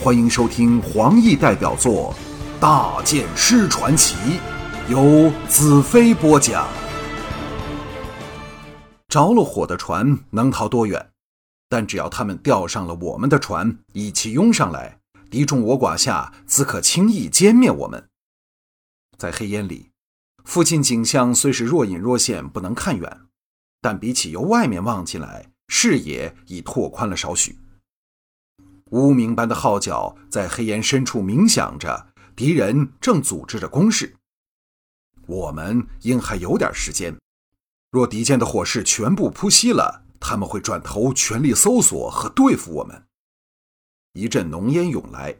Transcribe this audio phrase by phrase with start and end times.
[0.00, 2.14] 欢迎收听黄奕代表作
[2.60, 4.14] 《大剑师传奇》，
[4.88, 6.68] 由子飞播讲。
[9.08, 11.10] 着了火的船能逃多远？
[11.68, 18.08] 但只要他们钓上了我们的船，一起拥上来，敌众我寡下，自可轻易歼灭我们。
[19.16, 19.90] 在黑烟里，
[20.44, 23.22] 附近景象虽是若隐若现，不能看远，
[23.80, 27.58] 但比起由外面望进来，视野已拓宽了少许。
[28.90, 34.16] 乌鸣般的号角在黑烟深处鸣响着，敌人正组织着攻势。
[35.26, 37.14] 我们应还有点时间。
[37.90, 43.06] 若敌舰的火势全部扑熄了，他们会转头全力搜索和对付我们。
[44.12, 45.36] 一阵浓烟涌来，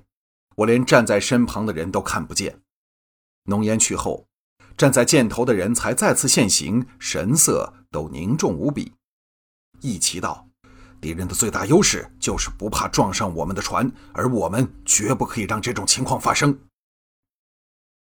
[0.56, 2.60] 我连站在身旁的人都看不见。
[3.44, 4.27] 浓烟去后，
[4.77, 8.92] 站在箭头的人才再次现形，神色都凝重无比。
[9.80, 10.47] 一齐道。
[11.00, 16.58] 敌人的最大优势就是不怕撞上我们的船，而我们绝不可以让这种情况发生。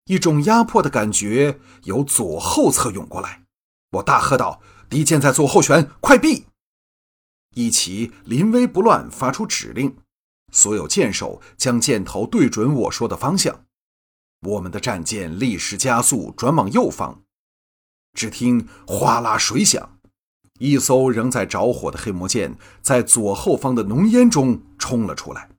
[0.06, 3.42] 一种压迫的感觉由左后侧涌过来，
[3.92, 6.46] 我大喝道：“敌舰在左后旋，快避！”
[7.54, 9.96] 一齐临危不乱，发出指令，
[10.52, 13.64] 所有舰手将箭头对准我说的方向。
[14.42, 17.22] 我们的战舰立时加速转往右方，
[18.12, 19.95] 只听哗啦水响。
[20.58, 25.50] 一艘仍在着火的黑魔舰在左后方的浓烟中冲了出来。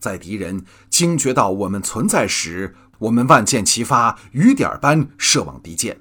[0.00, 6.00] 在敌人惊觉到我们存在时，我们万箭齐发，雨点般射往敌舰。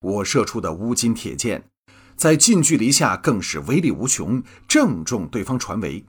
[0.00, 1.68] 我射出的乌金铁箭，
[2.16, 6.04] 在近距离下更是威力无穷，正中对方船尾，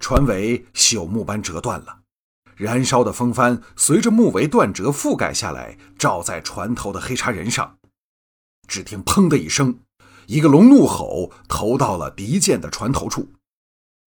[0.00, 2.00] 船尾朽木般折断了。
[2.56, 7.78] 燃烧的风帆随着木围断折覆盖下来，照在船头的黑叉人上。
[8.66, 9.78] 只听“砰”的一声。
[10.26, 13.28] 一个龙怒吼投到了敌舰的船头处，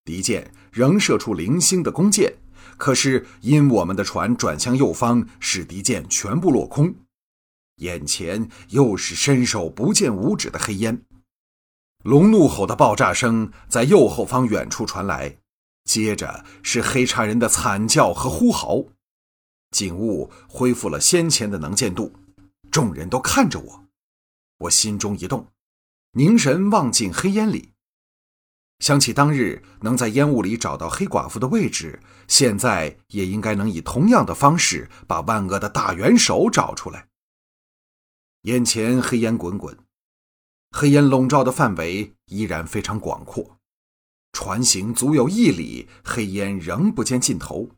[0.04, 2.34] 敌舰仍射出零星的弓箭，
[2.76, 6.94] 可是因我们的船转向右方，使敌舰全部落空。
[7.76, 11.02] 眼前又是伸手不见五指的黑烟，
[12.04, 15.38] 龙怒吼的爆炸声在右后方远处传来，
[15.84, 18.84] 接着是黑叉人的惨叫和呼嚎。
[19.70, 22.12] 景物恢复了先前的能见度，
[22.70, 23.84] 众人都看着我，
[24.58, 25.46] 我心中一动。
[26.12, 27.72] 凝神望进黑烟里，
[28.80, 37.06] 想起当日能在烟雾里找到黑寡妇的位置，现在也应该能以同样的方式把万恶的大元首找出来。
[38.42, 39.78] 眼前黑烟滚滚，
[40.72, 43.58] 黑烟笼罩的范围依然非常广阔，
[44.32, 47.70] 船行足有一里，黑烟仍不见尽头。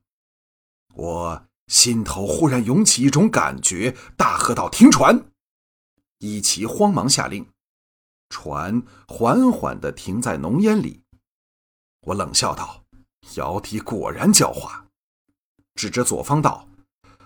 [0.95, 5.31] 我心头忽然涌起一种感觉，大喝道：“停船！”
[6.21, 7.52] 一齐慌忙下令。
[8.33, 11.03] 船缓缓地停在浓烟里，
[12.07, 12.83] 我冷笑道
[13.37, 14.85] ：“姚笛果然狡猾。”
[15.77, 16.67] 指着左方道：“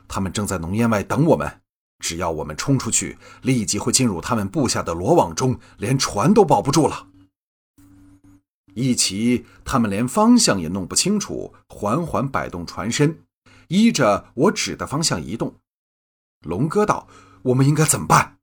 [0.09, 1.61] 他们正在浓烟外等我们，
[2.01, 7.07] 只要我们冲出去，立即会进入他们布下的罗网中，连船都保不住了。”
[8.75, 13.23] 一齐他们连方向也弄不清楚，缓缓摆动船身，
[13.69, 15.55] 依着我指的方向移动。
[16.41, 17.07] 龙哥道
[17.43, 18.36] ：“我们应该怎么办？”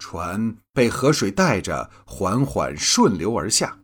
[0.00, 3.80] 船被河水带着，缓缓顺流而下。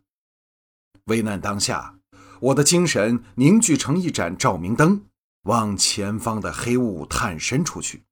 [1.05, 1.99] 危难当下，
[2.41, 5.05] 我的精神凝聚成一盏照明灯，
[5.43, 8.03] 往前方的黑雾探身出去。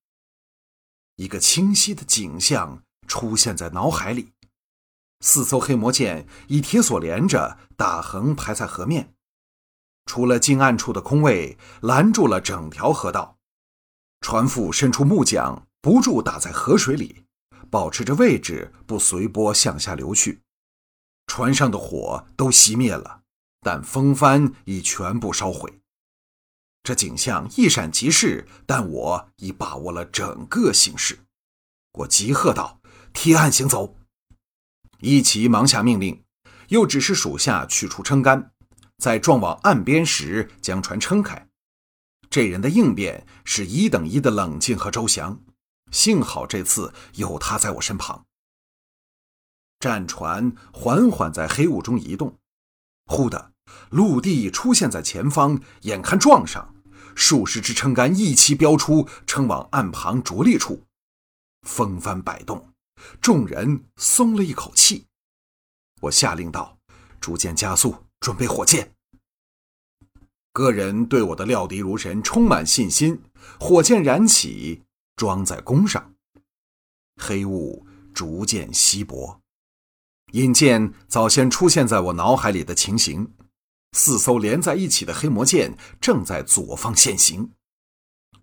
[1.16, 4.32] 一个清晰的景象出现在脑海里：
[5.20, 9.14] 四艘黑魔舰以铁索连着，大横排在河面，
[10.04, 13.38] 除了近岸处的空位，拦住了整条河道。
[14.20, 17.23] 船副伸出木桨，不住打在河水里。
[17.74, 20.42] 保持着位置，不随波向下流去。
[21.26, 23.22] 船上的火都熄灭了，
[23.62, 25.80] 但风帆已全部烧毁。
[26.84, 31.18] 这景象一闪即逝，但我已把握了整个形势。
[31.94, 32.80] 我急喝道
[33.12, 33.96] ：“贴岸行走！”
[35.02, 36.22] 一齐忙下命令，
[36.68, 38.52] 又指示属下取出撑杆，
[38.98, 41.48] 在撞往岸边时将船撑开。
[42.30, 45.40] 这人的应变是一等一的冷静和周详。
[45.90, 48.24] 幸好这次有他在我身旁。
[49.80, 52.38] 战船缓缓在黑雾中移动，
[53.06, 53.52] 忽的，
[53.90, 56.74] 陆地出现在前方，眼看撞上，
[57.14, 60.84] 数十支撑杆一齐飙出，撑往岸旁着力处。
[61.62, 62.72] 风帆摆动，
[63.20, 65.06] 众人松了一口气。
[66.02, 66.78] 我下令道
[67.20, 68.90] ：“逐渐加速，准备火箭。”
[70.52, 73.22] 个人对我的料敌如神充满信心，
[73.58, 74.82] 火箭燃起。
[75.16, 76.14] 装在弓上，
[77.20, 79.40] 黑雾逐渐稀薄，
[80.32, 83.32] 引见早先出现在我脑海里的情形。
[83.96, 87.52] 四艘连在一起的黑魔舰正在左方现形。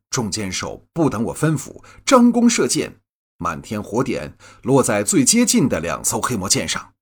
[0.10, 3.02] 众箭手不等我吩咐，张弓射箭，
[3.38, 6.94] 满天火点落在最接近的两艘黑魔舰上。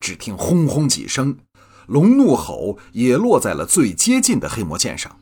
[0.00, 1.38] 只听轰轰几声，
[1.86, 5.20] 龙怒吼也落在了最接近的黑魔舰上。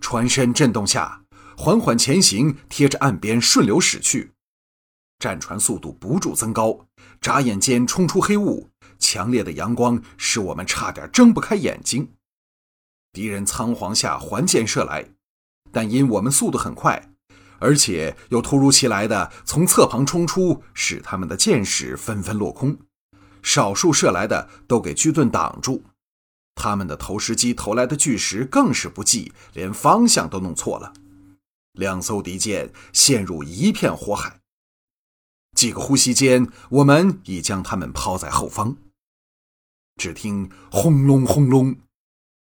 [0.00, 1.24] 船身震动下，
[1.56, 4.32] 缓缓前行，贴着岸边顺流驶去。
[5.18, 6.86] 战船速度不住增高，
[7.20, 8.68] 眨眼间冲出黑雾，
[8.98, 12.12] 强烈的阳光使我们差点睁不开眼睛。
[13.12, 15.10] 敌人仓皇下环箭射来。
[15.72, 17.10] 但因我们速度很快，
[17.58, 22.78] 而且又突如其来的从侧旁冲出，使他们的箭矢纷纷落空，
[23.42, 25.82] 少数射来的都给巨盾挡住。
[26.54, 30.94] 他们的投石机投来的巨石更是不济，连方向都弄错了。
[31.76, 34.40] 两艘敌舰陷入一片火海。
[35.54, 38.76] 几个呼吸间，我们已将他们抛在后方。
[39.96, 41.76] 只听轰隆轰隆。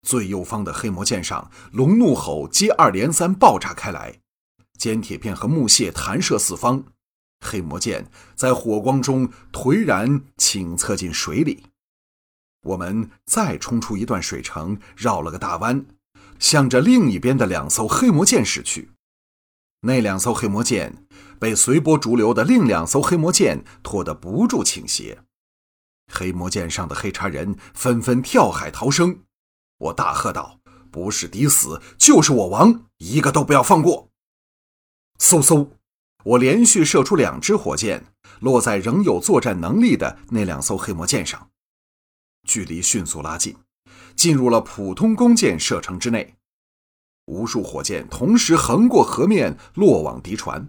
[0.02, 4.20] 最右方的黑魔剑上，龙怒吼接二连三爆炸开来，
[4.78, 6.84] 尖铁片和木屑弹射四方，
[7.40, 11.64] 黑魔剑在火光中颓然倾侧进水里。
[12.62, 15.86] 我们再冲出一段水城，绕了个大弯，
[16.38, 18.90] 向着另一边的两艘黑魔剑驶去。
[19.86, 21.06] 那两艘黑魔剑
[21.38, 25.22] 被随波逐流的另两艘黑魔剑拖得不住倾斜，
[26.10, 29.20] 黑魔剑上的黑叉人纷纷跳海逃生。
[29.76, 30.60] 我大喝道
[30.90, 34.08] ：“不是敌死，就是我亡，一个都不要放过！”
[35.20, 35.69] 嗖嗖，
[36.25, 38.06] 我连续射出两支火箭，
[38.40, 41.50] 落在仍有作战能力的那两艘黑魔舰上，
[42.48, 43.54] 距离迅速拉近，
[44.16, 46.36] 进入了普通弓箭射程之内。
[47.26, 50.69] 无数火箭同时横过河面，落往敌船。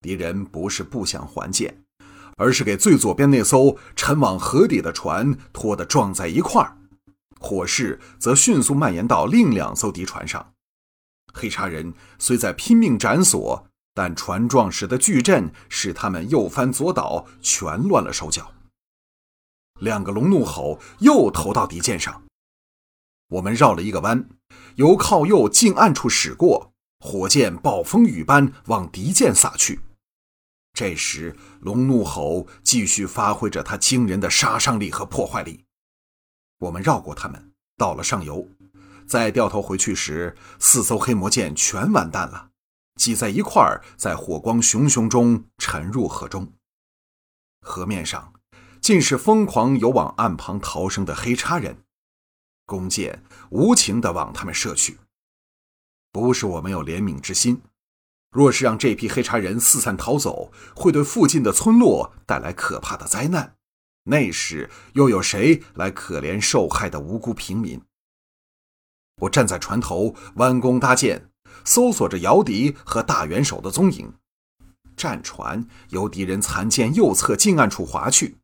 [0.00, 1.84] 敌人不是不想还箭，
[2.36, 6.76] 而是给最左边那艘沉往河底的船拖得撞在一块儿。
[7.38, 10.52] 火势则迅速蔓延到另两艘敌船上，
[11.34, 18.52] 黑叉人虽在拼命斩索，但船撞时的巨震使他们右翻左倒，全乱了手脚。
[19.80, 22.22] 两个龙怒吼又投到敌舰上，
[23.32, 24.28] 我们绕了一个弯，
[24.76, 29.80] 由靠右近岸处驶过，火箭暴风雨般往敌舰洒去。
[30.74, 35.64] 这时，龙怒吼继续发挥着它惊人的杀伤力和破坏力。
[36.58, 38.46] 我们绕过他们，到了上游，
[39.06, 42.50] 再掉头回去时，四艘黑魔舰全完蛋了，
[42.96, 46.52] 挤在一块儿，在火光熊熊中沉入河中。
[47.62, 48.34] 河面上
[48.80, 51.78] 尽是疯狂游往岸旁逃生的黑叉人，
[52.64, 54.98] 弓箭无情地往他们射去。
[56.10, 57.62] 不是我没有怜悯之心，
[58.30, 63.56] 若是让这批黑茶人四散逃走，会对附近的村落带来可怕的灾难。
[64.04, 67.80] 那时又有谁来可怜受害的无辜平民？
[69.22, 71.30] 我站在船头，弯弓搭箭，
[71.64, 74.12] 搜索着姚笛和大元首的踪影。
[74.96, 78.38] 战船由敌人残舰右侧近岸处划去。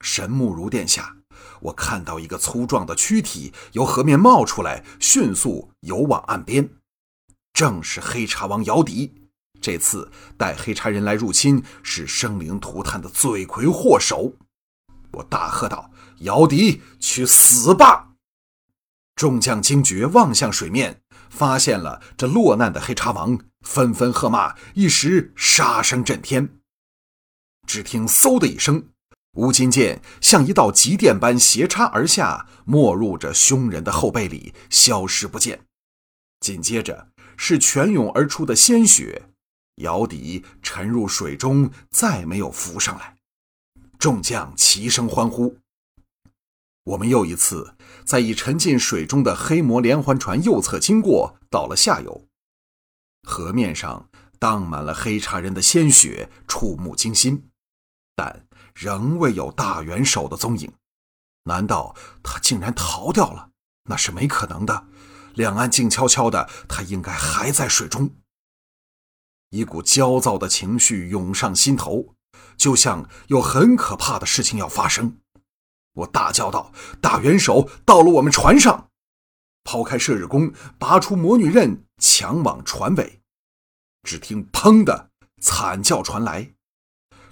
[0.00, 1.18] 神目如殿下，
[1.60, 6.70] 我看到一个粗壮的躯体由河面冒出来，迅速游往岸边。
[7.52, 9.14] 正是黑茶王姚笛。
[9.60, 14.32] 这次带黑茶人来入侵，是生灵涂炭的罪魁祸首。
[15.12, 18.14] 我大喝道：“姚笛，去死吧！”
[19.14, 26.58] 众将惊觉，望向水面，发现了这落难的黑茶王，纷纷喝骂，一时杀声震天。
[27.66, 28.88] 只听“嗖”的一声，
[29.34, 35.64] 乌金剑像一道极电般斜插而下，没入这凶人的后背里，消失不见。
[36.40, 37.08] 紧接着
[37.38, 39.22] 是泉涌而出的鲜血，
[39.76, 43.16] 姚笛沉入水中，再没有浮上来。
[43.98, 45.56] 众将齐声欢呼。
[46.84, 47.74] 我们又一次
[48.04, 52.26] 在已沉进水中的黑魔连环船右侧经过，到了下游。
[53.22, 57.48] 河面上荡满了黑茶人的鲜血，触目惊心，
[58.16, 60.72] 但仍未有大元首的踪影。
[61.44, 63.50] 难道他竟然逃掉了？
[63.84, 64.86] 那是没可能的。
[65.34, 68.10] 两岸静悄悄的，他应该还在水中。
[69.50, 72.14] 一股焦躁的情绪涌上心头。
[72.56, 75.18] 就像有很可怕的事情要发生，
[75.94, 78.88] 我大叫道：“大元首到了我们船上！”
[79.64, 83.20] 抛开射日弓，拔出魔女刃，抢往船尾。
[84.02, 85.10] 只听“砰”的
[85.40, 86.52] 惨叫传来，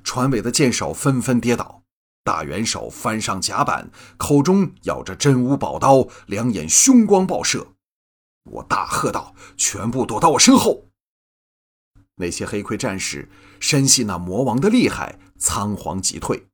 [0.03, 1.83] 船尾的箭手纷纷跌倒。
[2.23, 7.75] 大元首翻上甲板，口中咬着真武宝刀，两眼凶光爆射。
[8.45, 10.87] 我大喝道：“全部躲到我身后！”
[12.17, 13.29] 那些黑盔战士
[13.59, 16.47] 深信那魔王的厉害，仓皇急退。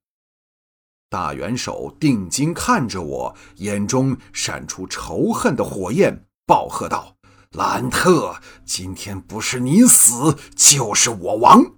[1.08, 7.16] 大元首定睛看着我，眼中闪出仇恨的火焰，暴喝道
[7.52, 11.75] ：“兰特，今天不是你死，就是我亡！”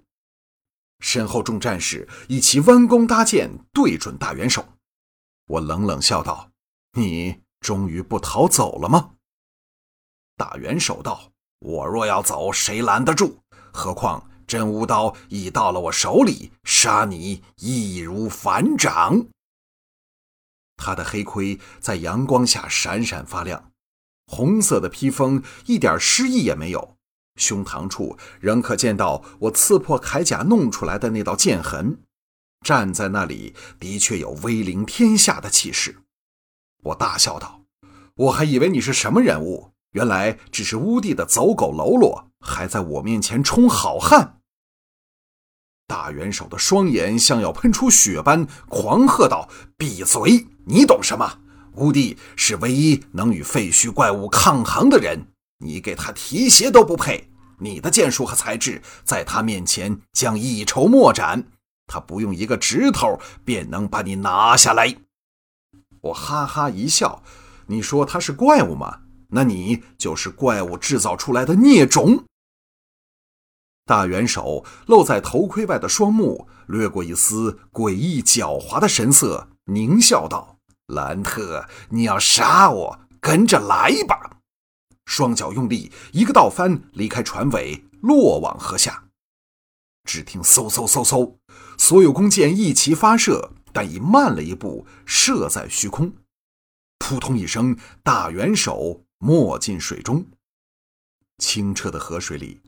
[0.99, 4.65] 身后众战士一起弯弓搭箭，对准大元首。
[5.47, 6.51] 我冷冷笑道
[6.93, 9.11] ：“你终于不逃走了吗？”
[10.37, 13.39] 大元首道：“我若要走，谁拦得住？
[13.71, 19.27] 何况……”真无刀已到了我手里，杀你易如反掌。
[20.75, 23.71] 他的黑盔在阳光下闪闪发亮，
[24.25, 26.97] 红色的披风一点诗意也没有，
[27.39, 32.01] 胸膛处仍可见到我刺破铠甲弄出来的那道剑痕。
[32.63, 36.03] 站在那里，的确有威凌天下的气势。
[36.83, 37.61] 我大笑道
[38.15, 44.41] ：“我还以为你是什么人物，原来只是乌地的走狗喽啰，还在我面前充好汉。”
[45.87, 50.45] 大元首的双眼像要喷出血般，狂喝道：“闭嘴！
[50.65, 51.39] 你懂什么？
[51.75, 55.27] 乌帝是唯一能与废墟怪物抗衡的人，
[55.59, 57.29] 你给他提鞋都不配。
[57.61, 61.45] 你的剑术和才智在他面前将一筹莫展，
[61.87, 64.95] 他不用一个指头便能把你拿下来。”
[66.01, 67.21] 我哈哈一笑
[67.67, 69.01] ：“你说他是怪物吗？
[69.31, 72.23] 那你就是怪物制造出来的孽种。”
[73.85, 84.37] 大元首露在头盔外的双目掠过一丝诡异狡猾的神色，狞笑道：“兰特，你要杀我，跟着来吧！”
[85.09, 89.05] 双脚用力，一个倒翻，离开船尾，落往河下。
[90.03, 91.33] 只听嗖嗖嗖嗖，
[91.79, 96.13] 所有弓箭一齐发射，但已慢了一步，射在虚空。
[96.99, 100.27] 扑通一声，大元首没进水中。
[101.39, 102.61] 清澈的河水里。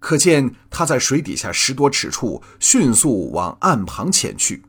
[0.00, 4.64] 可见他在水底下十多尺处迅速往岸旁潜去。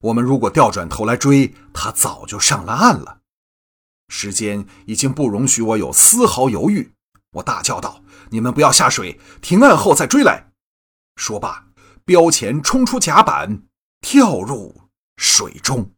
[0.00, 3.21] 我们如果调转头来追，他早就上了岸了。
[4.14, 6.92] 时间已经不容许我有丝毫犹豫。
[7.32, 10.50] 我大叫道：“你们不要下水，停岸后再追来！”
[11.16, 11.68] 说罢，
[12.04, 13.62] 标前冲出甲板，
[14.02, 14.82] 跳入
[15.16, 15.92] 水中。